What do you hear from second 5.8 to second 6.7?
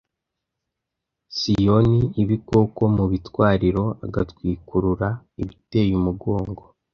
umugongo